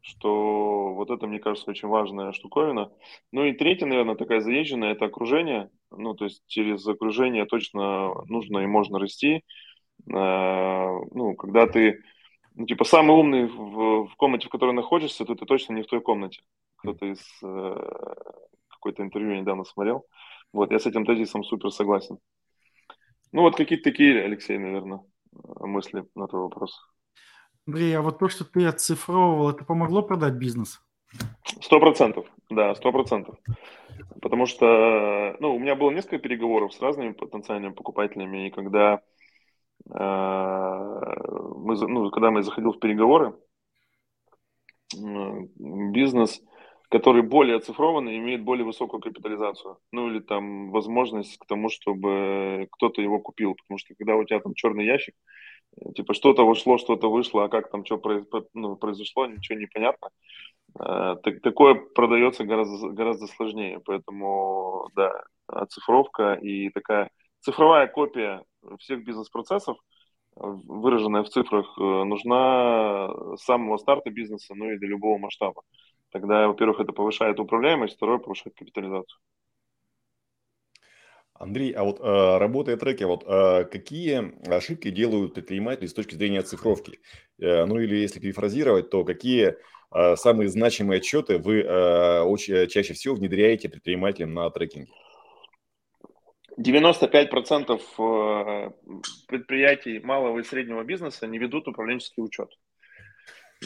[0.00, 2.90] Что вот это, мне кажется, очень важная штуковина.
[3.30, 5.68] Ну и третье, наверное, такая заезженная, это окружение.
[5.90, 9.44] Ну, то есть через окружение точно нужно и можно расти.
[10.06, 12.02] Ну, когда ты,
[12.60, 15.86] ну, типа, самый умный в, в комнате, в которой находишься, то ты точно не в
[15.86, 16.42] той комнате
[16.76, 17.74] кто-то из э,
[18.68, 20.04] какое-то интервью недавно смотрел.
[20.52, 22.18] Вот, я с этим тезисом супер согласен.
[23.32, 25.00] Ну, вот какие-то такие, Алексей, наверное,
[25.32, 26.78] мысли на твой вопрос.
[27.66, 30.82] Андрей, а вот то, что ты оцифровывал, это помогло продать бизнес?
[31.62, 33.36] Сто процентов, да, сто процентов.
[34.20, 39.00] Потому что, ну, у меня было несколько переговоров с разными потенциальными покупателями, и когда
[39.92, 43.34] мы, ну, когда мы заходил в переговоры,
[44.94, 46.40] э, бизнес
[46.90, 49.78] который более оцифрованный, имеет более высокую капитализацию.
[49.92, 53.54] Ну или там возможность к тому, чтобы кто-то его купил.
[53.54, 55.14] Потому что когда у тебя там черный ящик,
[55.76, 58.00] э, типа что-то ушло, что-то вышло, а как там что
[58.54, 60.10] ну, произошло, ничего не понятно.
[60.80, 63.80] Э, так, такое продается гораздо, гораздо сложнее.
[63.84, 68.42] Поэтому, да, оцифровка и такая цифровая копия
[68.78, 69.78] всех бизнес-процессов,
[70.36, 75.62] выраженная в цифрах, э, нужна с самого старта бизнеса, ну и для любого масштаба.
[76.10, 79.20] Тогда, во-первых, это повышает управляемость, второе, повышает капитализацию.
[81.34, 86.42] Андрей, а вот э, работая треки, вот э, какие ошибки делают предприниматели с точки зрения
[86.42, 87.00] цифровки?
[87.38, 89.56] Э, ну или если перефразировать, то какие
[89.94, 94.92] э, самые значимые отчеты вы э, очень, чаще всего внедряете предпринимателям на трекинге?
[96.60, 98.70] 95% э,
[99.28, 102.50] предприятий малого и среднего бизнеса не ведут управленческий учет.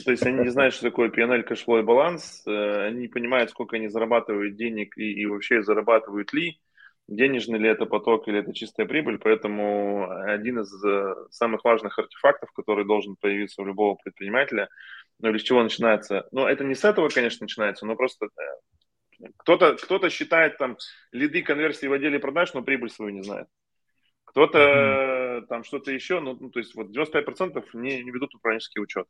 [0.05, 3.09] То есть они не знают, что такое P&L, cash flow и баланс, э, они не
[3.09, 6.61] понимают, сколько они зарабатывают денег и, и вообще зарабатывают ли,
[7.09, 9.19] денежный ли это поток или это чистая прибыль.
[9.19, 14.69] Поэтому один из э, самых важных артефактов, который должен появиться у любого предпринимателя,
[15.21, 18.29] ну или с чего начинается, ну это не с этого, конечно, начинается, но просто
[19.37, 20.77] кто-то кто считает там
[21.13, 23.47] лиды конверсии в отделе продаж, но прибыль свою не знает.
[24.25, 25.47] Кто-то mm-hmm.
[25.47, 29.07] там что-то еще, ну, ну то есть вот 95% не, не ведут управленческий учет.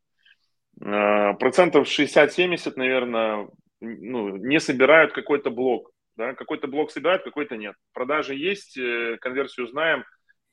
[0.80, 3.48] Э, процентов 60-70, наверное,
[3.80, 5.90] ну, не собирают какой-то блок.
[6.16, 6.34] Да?
[6.34, 7.74] Какой-то блок собирают, какой-то нет.
[7.92, 10.04] Продажи есть, э, конверсию знаем,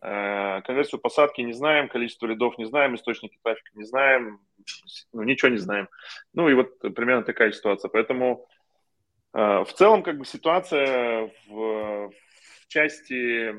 [0.01, 4.39] э, конверсию посадки не знаем, количество лидов не знаем, источники трафика не знаем,
[5.13, 5.87] ну, ничего не знаем.
[6.33, 7.89] Ну и вот примерно такая ситуация.
[7.89, 8.47] Поэтому
[9.33, 13.55] в целом как бы ситуация в, в части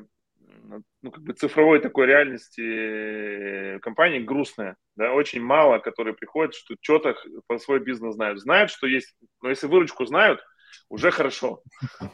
[1.01, 4.77] ну, как бы цифровой такой реальности компании грустная.
[4.95, 7.15] Да, очень мало, которые приходят, что что-то
[7.47, 8.39] по свой бизнес знают.
[8.39, 10.41] Знают, что есть, но если выручку знают,
[10.89, 11.61] уже хорошо.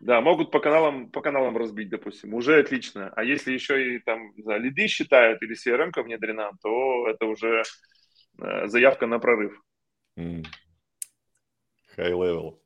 [0.00, 3.12] Да, могут по каналам, по каналам разбить, допустим, уже отлично.
[3.14, 7.62] А если еще и там за лиды считают или CRM внедрена, то это уже
[8.42, 9.60] э, заявка на прорыв.
[11.96, 12.58] High level.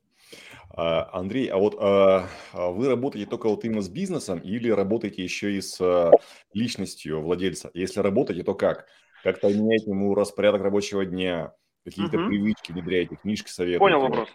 [0.71, 5.23] А, Андрей, а вот а, а вы работаете только вот именно с бизнесом или работаете
[5.23, 6.11] еще и с
[6.53, 7.71] личностью владельца?
[7.73, 8.87] Если работаете, то как?
[9.23, 12.27] Как-то меняете ему распорядок рабочего дня, какие-то угу.
[12.27, 13.79] привычки внедряете, книжки советуете?
[13.79, 14.29] Понял вопрос.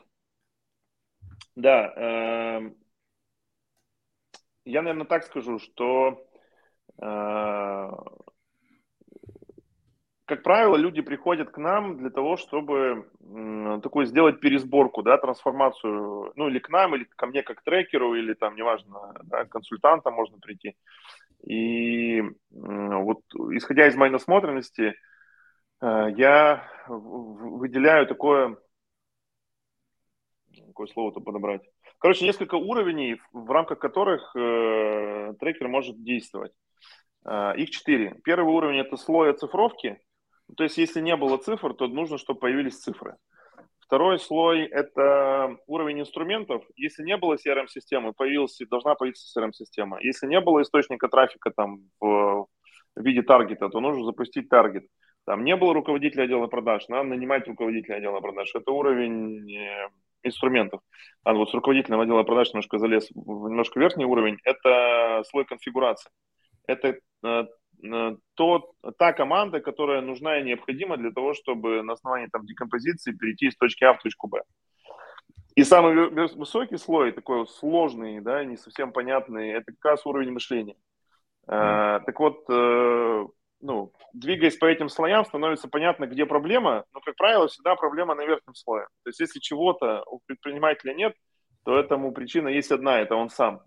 [1.57, 2.71] Да, э,
[4.65, 6.27] я, наверное, так скажу, что
[7.01, 7.91] э,
[10.31, 13.11] как правило, люди приходят к нам для того, чтобы
[13.83, 18.35] такой сделать пересборку, да, трансформацию, ну, или к нам, или ко мне как трекеру, или
[18.35, 20.77] там, неважно, да, консультантам можно прийти.
[21.45, 24.95] И вот, исходя из моей насмотренности,
[25.81, 28.57] э, я выделяю такое,
[30.69, 31.63] какое слово-то подобрать,
[31.99, 36.53] короче, несколько уровней, в рамках которых э, трекер может действовать.
[37.25, 38.15] Э, их четыре.
[38.23, 40.01] Первый уровень– это слой оцифровки–
[40.57, 43.17] то есть, если не было цифр, то нужно, чтобы появились цифры.
[43.81, 46.65] Второй слой– это уровень инструментов.
[46.77, 49.99] Если не было CRM-системы, появился, должна появиться CRM-система.
[50.01, 52.47] Если не было источника трафика там, в,
[52.95, 54.85] в виде таргета, то нужно запустить таргет.
[55.27, 58.51] Там не было руководителя отдела продаж, надо нанимать руководителя отдела продаж.
[58.55, 59.89] Это уровень э,
[60.23, 60.81] инструментов.
[61.25, 64.39] А вот с руководителем отдела продаж немножко залез в немножко верхний уровень.
[64.45, 66.11] Это слой конфигурации.
[66.67, 67.45] Это Э,
[68.35, 73.47] то, та команда, которая нужна и необходима для того, чтобы на основании там, декомпозиции перейти
[73.47, 74.43] из точки А в точку Б.
[75.57, 80.77] И самый высокий слой, такой сложный, да, не совсем понятный, это как раз уровень мышления.
[81.49, 82.05] Mm.
[82.05, 83.27] так вот, э,
[83.61, 88.25] ну, двигаясь по этим слоям, становится понятно, где проблема, но, как правило, всегда проблема на
[88.25, 88.87] верхнем слое.
[89.03, 91.15] То есть, если чего-то у предпринимателя нет,
[91.65, 93.63] то этому причина есть одна, это он сам.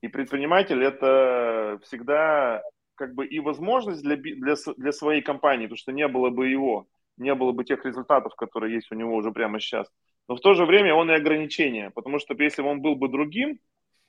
[0.00, 2.62] И предприниматель это всегда
[2.98, 6.86] как бы и возможность для, для, для своей компании, потому что не было бы его,
[7.16, 9.86] не было бы тех результатов, которые есть у него уже прямо сейчас.
[10.28, 13.08] Но в то же время он и ограничение, потому что если бы он был бы
[13.08, 13.60] другим,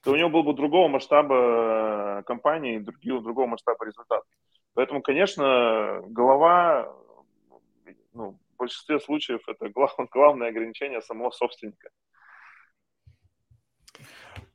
[0.04, 4.28] то у него был бы другого масштаба э, компании, другого, другого масштаба результатов.
[4.74, 6.94] Поэтому, конечно, голова,
[8.14, 11.90] ну, в большинстве случаев это глав, главное ограничение самого собственника.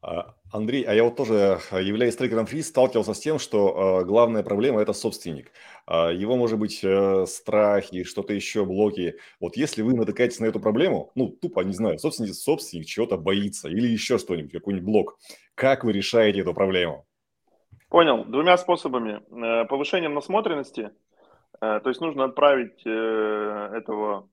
[0.06, 4.04] А, Андрей, а я вот тоже, а, являясь трекером фриз, сталкивался с тем, что э,
[4.04, 5.50] главная проблема– это собственник.
[5.86, 9.16] Э, его, может быть, э, страхи, что-то еще, блоки.
[9.40, 13.68] Вот если вы натыкаетесь на эту проблему, ну, тупо, не знаю, собственник, собственник чего-то боится
[13.68, 15.18] или еще что-нибудь, какой-нибудь блок,
[15.54, 17.06] как вы решаете эту проблему?
[17.88, 18.24] Понял.
[18.26, 19.20] Двумя способами.
[19.68, 21.13] Повышением насмотренности– Э,
[21.60, 24.28] то есть нужно отправить э, этого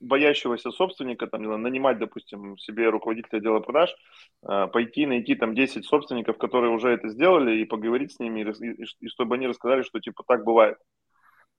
[0.00, 3.94] боящегося собственника, там, нанимать, допустим, себе руководителя отдела продаж,
[4.42, 9.08] э, пойти найти там 10 собственников, которые уже это сделали, и поговорить с ними, и
[9.08, 10.76] чтобы они рассказали, что типа так бывает.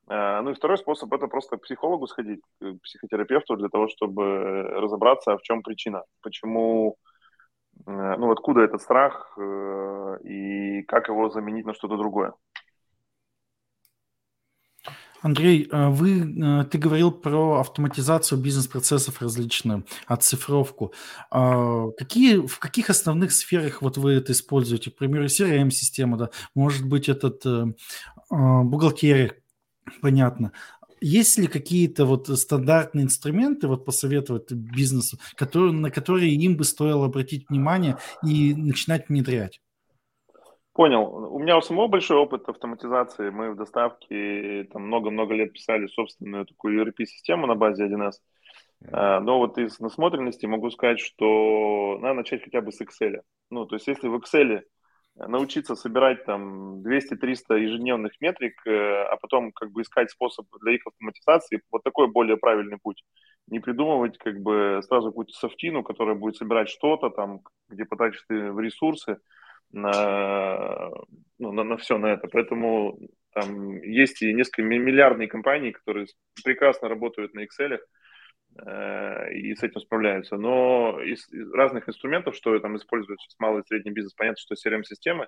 [0.10, 5.38] Ну и второй способ– это просто к психологу сходить, к психотерапевту для того, чтобы разобраться,
[5.38, 6.96] в чем причина, почему,
[7.86, 9.38] ну откуда этот страх
[10.24, 12.32] и как его заменить на что-то другое.
[15.22, 20.94] Андрей, э, вы, э, ты говорил про автоматизацию бизнес-процессов различную, оцифровку.
[21.32, 24.92] А, какие, в каких основных сферах вот вы это используете?
[24.92, 27.66] К примеру, CRM-система, да, может быть, этот э,
[28.30, 29.34] а, бухгалтерия,
[30.02, 30.52] понятно.
[31.02, 37.06] Есть ли какие-то вот стандартные инструменты, вот посоветовать бизнесу, которые, на которые им бы стоило
[37.06, 39.62] обратить внимание и начинать внедрять?
[40.78, 41.34] Понял.
[41.34, 43.32] У меня у самого большой опыт автоматизации.
[43.32, 48.12] Мы в доставке там много-много лет писали собственную такую ERP-систему на базе 1С.
[48.92, 53.22] А, но вот из насмотренности могу сказать, что надо начать хотя бы с Excel.
[53.50, 54.62] Ну, то есть если в Excel
[55.16, 60.86] научиться собирать там 200-300 ежедневных метрик, э, а потом как бы искать способ для их
[60.86, 63.04] автоматизации, вот такой более правильный путь.
[63.48, 68.52] Не придумывать как бы сразу какую-то софтину, которая будет собирать что-то там, где потратишь ты
[68.52, 69.18] в ресурсы,
[69.72, 70.90] на,
[71.40, 72.28] ну, на, на все на это.
[72.28, 73.00] Поэтому
[73.34, 76.08] там есть и несколько миллиардные компании, которые
[76.44, 77.80] прекрасно работают на Excel
[78.66, 80.38] э, и с этим справляются.
[80.38, 84.56] Но из, из разных инструментов, что там используют сейчас малый и средний бизнес, понятно, что
[84.56, 85.28] CRM-системы,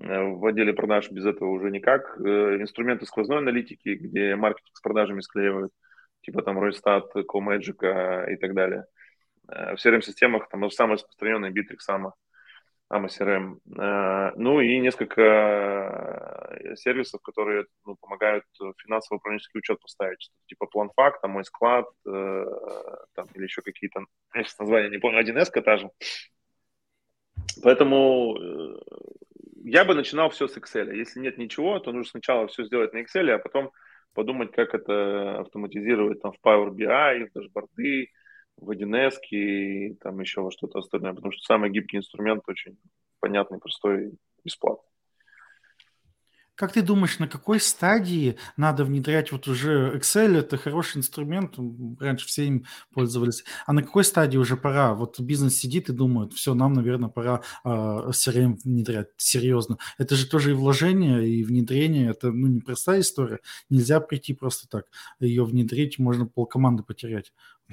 [0.00, 2.18] э, в отделе продаж без этого уже никак.
[2.20, 5.72] Э, инструменты сквозной аналитики, где маркетинг с продажами склеивают,
[6.22, 8.84] типа там Roystat, CoMagic и так далее.
[9.48, 12.12] Э, в CRM-системах там самый распространенный Bittrex, Sama–
[12.94, 13.58] AMA CRM.
[13.78, 18.44] Э, ну и несколько э, сервисов, которые ну, помогают
[18.78, 22.44] финансово-управленческий учет поставить, типа PlanFact, там мой склад, э,
[23.14, 25.90] там, или еще какие-то, я сейчас название не помню, 1С та же.
[27.62, 28.36] Поэтому
[29.64, 30.94] я бы начинал все с Excel.
[30.94, 33.70] Если нет ничего, то нужно сначала все сделать на Excel, а потом
[34.12, 38.10] подумать, как это автоматизировать там, в Power BI, в дашборды,
[38.56, 42.78] в 1С и там еще во что-то остальное, потому что самый гибкий инструмент очень
[43.20, 44.12] понятный, простой,
[44.44, 44.94] бесплатный.
[46.56, 50.38] Как ты думаешь, на какой стадии надо внедрять вот уже Excel?
[50.38, 51.56] Это хороший инструмент,
[51.98, 53.44] раньше все им пользовались.
[53.66, 54.94] А на какой стадии уже пора?
[54.94, 59.78] Вот бизнес сидит и думает, все, нам, наверное, пора э, CRM внедрять серьезно.
[59.98, 62.10] Это же тоже и вложение, и внедрение.
[62.10, 63.40] Это ну, непростая история.
[63.68, 64.84] Нельзя прийти просто так.
[65.18, 67.32] Ее внедрить, можно полкоманды потерять.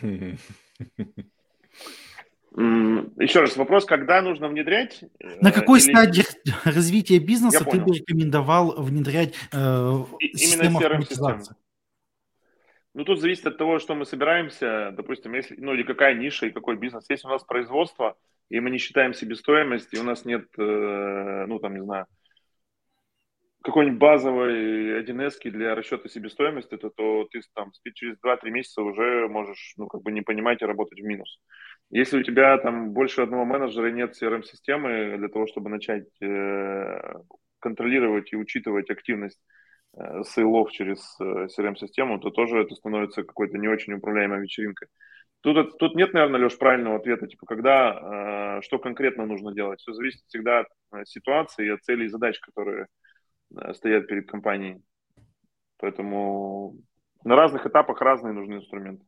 [2.53, 5.03] Еще раз вопрос, когда нужно внедрять?
[5.39, 5.91] На э, какой Или...
[5.91, 6.23] стадии
[6.65, 11.43] развития бизнеса ты бы рекомендовал внедрять э, Именно CRM-систему.
[12.93, 16.51] Ну, тут зависит от того, что мы собираемся, допустим, если, ну, или какая ниша и
[16.51, 17.05] какой бизнес.
[17.07, 18.17] Если у нас производство,
[18.49, 22.05] и мы не считаем себестоимость, и у нас нет, э, ну, там, не знаю,
[23.62, 29.74] какой-нибудь базовой 1 для расчета себестоимости, то, то ты там через 2-3 месяца уже можешь,
[29.78, 31.39] ну, как бы не понимать и работать в минус.
[31.89, 37.14] Если у тебя там больше одного менеджера и нет CRM-системы для того, чтобы начать э,
[37.59, 39.39] контролировать и учитывать активность
[39.95, 44.88] э, сейлов через э, CRM-систему, то тоже это становится какой-то не очень управляемой вечеринкой.
[45.41, 49.80] Тут, тут нет, наверное, Леш, правильного ответа, типа, когда, э, что конкретно нужно делать.
[49.80, 52.88] Все зависит всегда от э, ситуации и от целей и задач, которые
[53.74, 54.82] стоят перед компанией.
[55.78, 56.76] Поэтому
[57.24, 59.06] на разных этапах разные нужны инструменты.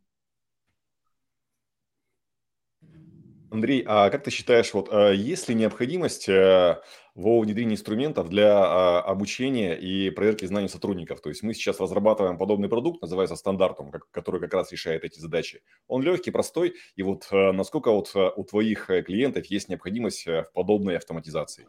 [3.54, 6.82] Андрей, а как ты считаешь, вот а, есть ли необходимость э,
[7.14, 11.22] во внедрении инструментов для а, обучения и проверки знаний сотрудников?
[11.22, 15.62] То есть мы сейчас разрабатываем подобный продукт, называется стандартом, который как раз решает эти задачи.
[15.88, 20.48] Он легкий, простой, и вот э, насколько вот э, у твоих клиентов есть необходимость в
[20.56, 21.68] подобной автоматизации?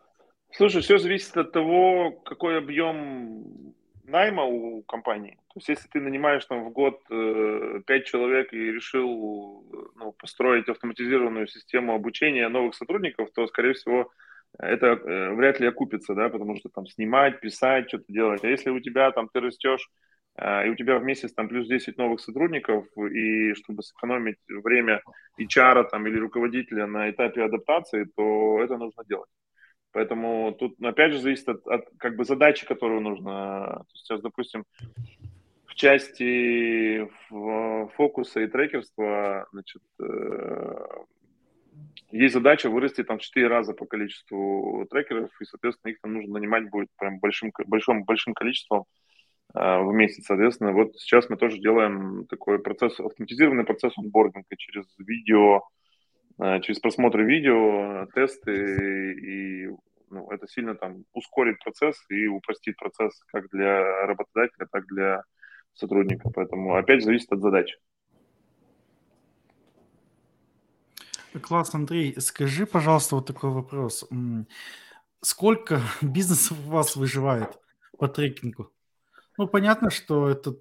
[0.56, 3.74] Слушай, все зависит от того, какой объем
[4.04, 5.36] найма у компании.
[5.48, 9.64] То есть, если ты нанимаешь там в год э, 5 человек и решил
[9.96, 14.12] ну, построить автоматизированную систему обучения новых сотрудников, то, скорее всего,
[14.56, 18.44] это э, вряд ли окупится, да, потому что там снимать, писать, что-то делать.
[18.44, 19.90] А если у тебя там ты растешь,
[20.36, 25.02] э, и у тебя в месяц там плюс 10 новых сотрудников, и чтобы сэкономить время
[25.40, 29.30] HR там, или руководителя на этапе адаптации, то это нужно делать.
[29.94, 33.86] Поэтому тут, ну, опять же, зависит от, от как бы задачи, которую нужно.
[33.94, 34.64] Сейчас, допустим,
[35.66, 37.08] в части
[37.96, 40.86] фокуса и трекерства, значит, э,
[42.10, 46.34] есть задача вырасти там в 4 раза по количеству трекеров, и, соответственно, их там нужно
[46.34, 48.86] нанимать будет прям большим, большим, большим количеством
[49.54, 50.72] э, в месяц, соответственно.
[50.72, 55.83] Вот сейчас мы тоже делаем такой процесс, автоматизированный процесс онбординга через видео, Э,
[56.38, 59.68] через просмотр видео, тесты, и
[60.10, 65.22] ну, это сильно там ускорит процесс и упростит процесс как для работодателя, так и для
[65.74, 66.30] сотрудника.
[66.30, 67.76] Поэтому опять зависит от задачи.
[71.42, 72.14] Класс, Андрей.
[72.20, 74.08] Скажи, пожалуйста, вот такой вопрос.
[75.20, 77.58] Сколько бизнесов у вас выживает
[77.98, 78.70] по трекингу?
[79.36, 80.52] Ну, понятно, что это...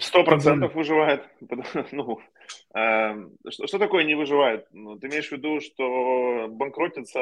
[0.00, 1.28] Сто процентов выживает.
[1.92, 2.39] Ну, э,
[2.70, 4.66] что, что такое не выживает?
[4.72, 7.20] Ну, ты имеешь в виду, что банкротится,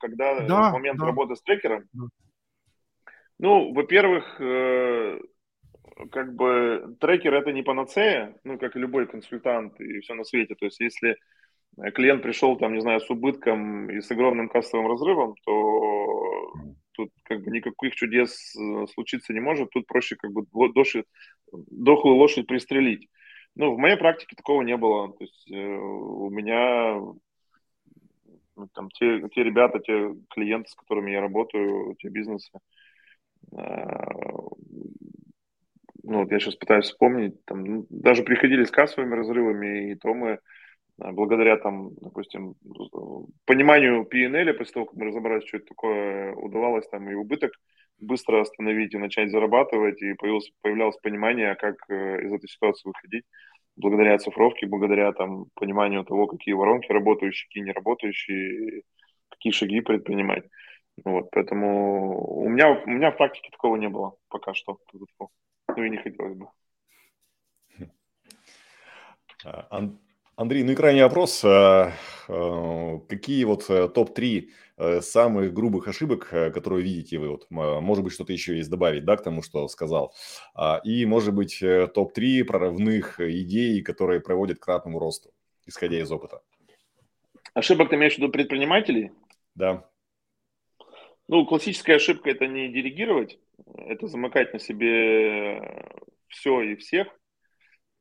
[0.00, 1.06] когда да, в момент да.
[1.06, 1.84] работы с трекером?
[1.92, 2.04] Да.
[3.38, 5.18] Ну, во-первых, э,
[6.10, 10.54] как бы трекер это не панацея, ну, как и любой консультант и все на свете.
[10.54, 11.16] То есть, если
[11.94, 16.52] клиент пришел, там, не знаю, с убытком и с огромным кассовым разрывом, то
[16.92, 21.04] тут как бы никаких чудес э, случиться не может, тут проще как бы доши,
[21.52, 23.08] дохлую лошадь пристрелить.
[23.56, 25.12] Ну, в моей практике такого не было.
[25.12, 27.00] То есть э, у меня
[28.56, 32.50] ну, там те, те ребята, те клиенты, с которыми я работаю, те бизнесы,
[33.52, 33.56] э,
[36.02, 40.14] ну, вот я сейчас пытаюсь вспомнить, там, ну, даже приходили с кассовыми разрывами, и то
[40.14, 40.38] мы
[40.98, 42.54] а, благодаря там, допустим,
[43.44, 47.52] пониманию P&L, после того, как мы разобрались, что это такое, удавалось там и убыток
[47.98, 53.24] быстро остановить и начать зарабатывать, и появилось, появлялось понимание, как э, из этой ситуации выходить,
[53.76, 58.82] благодаря оцифровке, благодаря там пониманию того, какие воронки работающие, какие не работающие,
[59.28, 60.44] какие шаги предпринимать.
[61.04, 64.78] Вот, поэтому у меня, у меня в практике такого не было пока что.
[64.92, 66.48] Ну и не хотелось бы.
[69.44, 69.82] А,
[70.36, 71.44] Андрей, ну и крайний вопрос.
[71.44, 71.92] А,
[72.28, 74.48] а, какие вот э, топ-3 э,
[75.00, 77.30] самых грубых ошибок, э, которые видите вы?
[77.30, 80.14] Вот, может быть, что-то еще есть добавить, да, к тому, что сказал.
[80.54, 85.30] А, и, может быть, топ-3 прорывных идей, которые проводят к кратному росту,
[85.66, 86.42] исходя из опыта.
[87.54, 89.12] Ошибок ты имеешь в виду предпринимателей?
[89.54, 89.88] Да.
[91.28, 93.38] Ну, классическая ошибка– это не делегировать,
[93.76, 95.60] это замыкать на себе
[96.28, 97.08] все и всех–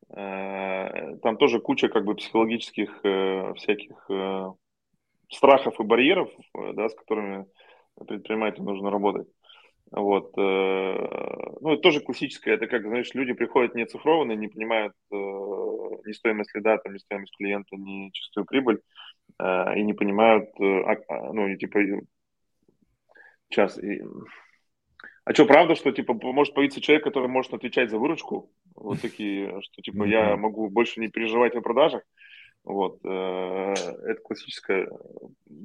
[0.10, 3.00] Там тоже куча как бы психологических
[3.56, 4.10] всяких
[5.30, 7.46] страхов и барьеров, да, с которыми
[8.08, 9.28] предпринимателю нужно работать.
[9.92, 10.36] Вот.
[10.36, 12.56] Ну, это тоже классическое.
[12.56, 17.36] Это как, знаешь, люди приходят не цифрованные, не понимают ни стоимость лида, там, ни стоимость
[17.38, 18.80] клиента, ни чистую прибыль,
[19.40, 21.80] и не понимают, а, а, ну, типа,
[23.50, 24.02] сейчас, и...
[25.26, 28.52] а что, правда, что, типа, может появиться человек, который может отвечать за выручку?
[28.76, 30.10] Вот такие, что, типа, mm-hmm.
[30.10, 32.04] я могу больше не переживать на продажах?
[32.66, 34.90] Вот, это классическое.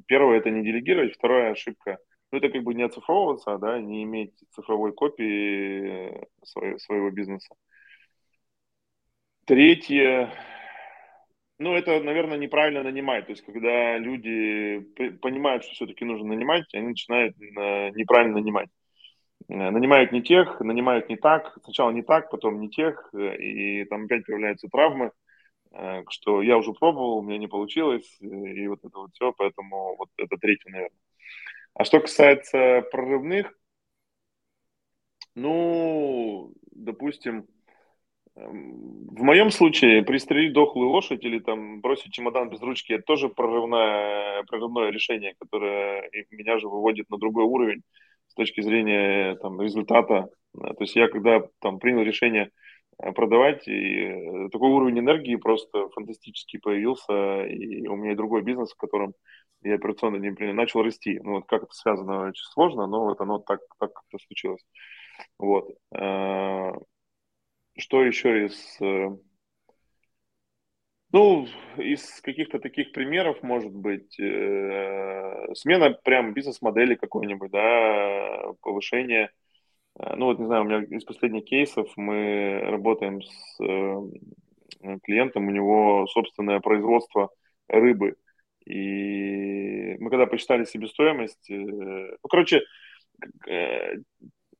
[0.06, 1.98] Первое– это не делегировать, вторая ошибка–
[2.32, 7.54] ну, это как бы не оцифровываться, да, не иметь цифровой копии своего, бизнеса.
[9.46, 10.32] Третье,
[11.58, 13.26] ну, это, наверное, неправильно нанимать.
[13.26, 14.80] То есть, когда люди
[15.20, 18.68] понимают, что все-таки нужно нанимать, они начинают э, неправильно нанимать.
[19.48, 23.84] Э, нанимают не тех, нанимают не так, сначала не так, потом не тех, э, и
[23.86, 25.10] там опять появляются травмы,
[26.08, 30.08] что я уже пробовал, у меня не получилось, и вот это вот все, поэтому вот
[30.16, 30.98] это третье, наверное.
[31.74, 33.54] А что касается прорывных,
[35.34, 37.46] ну, допустим,
[38.36, 43.28] эм, в моем случае пристрелить дохлую лошадь или там бросить чемодан без ручки– это тоже
[43.28, 47.82] прорывное, прорывное решение, которое меня же выводит на другой уровень
[48.28, 50.28] с точки зрения там, результата.
[50.52, 52.50] То есть я когда там принял решение э,
[53.14, 58.72] продавать, и э, такой уровень энергии просто фантастически появился, и у меня и другой бизнес,
[58.72, 59.14] в котором
[59.62, 61.18] и операционно не начал расти.
[61.22, 64.64] Ну, вот как это связано, очень сложно, но вот оно так, так как-то случилось.
[65.38, 65.70] Вот.
[65.94, 66.72] Э,
[67.78, 68.80] что еще из...
[68.80, 69.16] Э,
[71.12, 71.46] ну,
[71.76, 79.30] из каких-то таких примеров, может быть, э, смена прям бизнес-модели какой-нибудь, да, повышение.
[79.98, 83.56] Ну, вот, не знаю, у меня из последних кейсов мы работаем с
[85.02, 87.30] клиентом, у него собственное производство
[87.68, 88.14] рыбы–
[88.66, 92.62] и мы когда посчитали себестоимость, э, ну, короче,
[93.48, 93.96] э,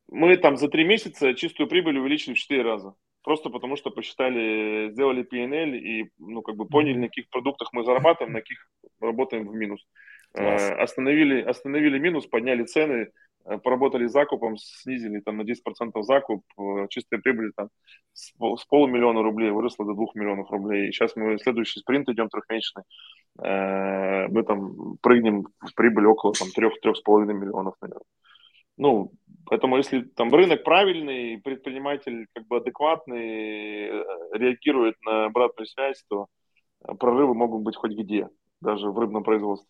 [0.09, 2.95] мы там за три месяца чистую прибыль увеличили в четыре раза.
[3.23, 7.85] Просто потому что посчитали, сделали PNL и, ну, как бы поняли, на каких продуктах мы
[7.85, 8.67] зарабатываем, на каких
[9.01, 9.87] работаем в минус.
[10.33, 10.71] Класс.
[10.71, 13.11] Э, остановили, остановили минус, подняли цены, Э,
[13.45, 17.69] поработали с закупом, снизили там на 10% закуп, э, чистая прибыль там
[18.13, 20.89] с, с полумиллиона рублей выросла до двух миллионов рублей.
[20.89, 22.85] И сейчас мы следующий спринт идем трехмесячный,
[23.43, 28.05] э, мы там прыгнем в прибыль около там трех-трех с половиной миллионов, наверное.
[28.77, 29.13] Ну,
[29.47, 36.27] поэтому если там рынок правильный, предприниматель как бы адекватный, э, реагирует на обратную связь, то
[36.99, 38.29] прорывы могут быть хоть где,
[38.61, 39.69] даже в рыбном производстве.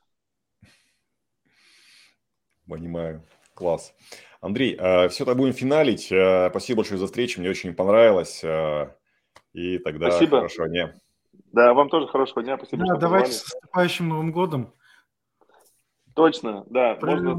[2.69, 3.21] Понимаю.
[3.61, 3.95] Класс.
[4.41, 6.11] Андрей, э, все это будем финалить.
[6.11, 8.43] Э, спасибо большое за встречу, мне очень понравилось.
[8.43, 8.95] Э,
[9.53, 10.39] и тогда Спасибо.
[10.39, 10.95] хорошего дня.
[11.53, 12.57] Да, вам тоже хорошего дня.
[12.57, 14.73] Спасибо, да, давайте с наступающим Новым годом.
[16.15, 16.99] Точно, да.
[17.03, 17.37] Можно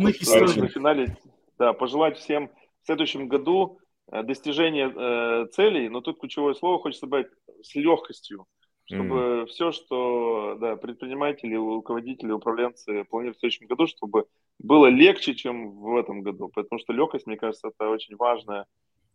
[0.67, 1.09] финалить.
[1.57, 2.51] Да, пожелать всем
[2.83, 7.29] в следующем году достижения э, целей, но тут ключевое слово хочется добавить
[7.63, 8.45] с легкостью
[8.85, 9.45] чтобы mm.
[9.47, 14.25] все, что да, предприниматели, руководители, управленцы планируют в следующем году, чтобы
[14.63, 16.49] было легче, чем в этом году.
[16.53, 18.65] Потому что легкость, мне кажется, это очень важная,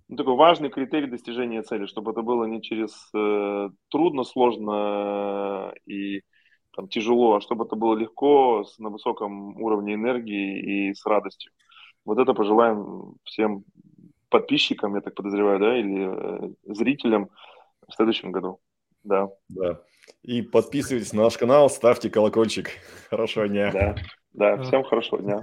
[0.09, 6.22] ну, такой важный критерий достижения цели, чтобы это было не через э, трудно, сложно и
[6.74, 11.53] там, тяжело, а чтобы это было легко, с, на высоком уровне энергии и с радостью.
[12.05, 13.64] Вот это пожелаем всем
[14.28, 17.30] подписчикам, я так подозреваю, да, или э, зрителям
[17.88, 18.61] в следующем году.
[19.03, 19.28] Да.
[19.49, 19.80] Да.
[20.22, 22.70] И подписывайтесь на наш канал, ставьте колокольчик.
[23.11, 23.72] Хорошего дня.
[23.72, 23.97] Да,
[24.37, 25.41] да, всем хорошего дня.